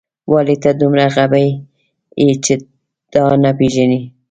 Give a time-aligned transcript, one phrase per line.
[0.31, 1.47] ولې ته دومره غبي
[2.21, 2.53] یې چې
[3.13, 4.01] دا نه پېژنې